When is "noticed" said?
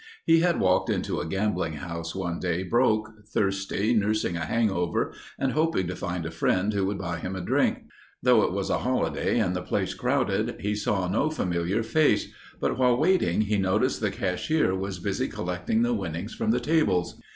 13.59-14.01